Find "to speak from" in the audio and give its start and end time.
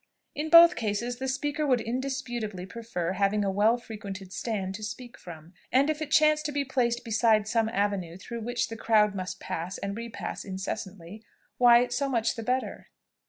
4.73-5.53